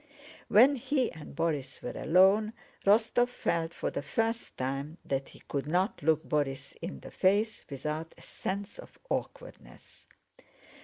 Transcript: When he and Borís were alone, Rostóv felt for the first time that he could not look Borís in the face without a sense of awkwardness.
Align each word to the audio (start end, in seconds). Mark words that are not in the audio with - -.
When 0.47 0.77
he 0.77 1.11
and 1.11 1.35
Borís 1.35 1.79
were 1.83 1.91
alone, 1.91 2.53
Rostóv 2.87 3.29
felt 3.29 3.71
for 3.71 3.91
the 3.91 4.01
first 4.01 4.57
time 4.57 4.97
that 5.05 5.29
he 5.29 5.41
could 5.47 5.67
not 5.67 6.01
look 6.01 6.27
Borís 6.27 6.75
in 6.81 7.01
the 7.01 7.11
face 7.11 7.65
without 7.69 8.15
a 8.17 8.21
sense 8.23 8.79
of 8.79 8.97
awkwardness. 9.11 10.07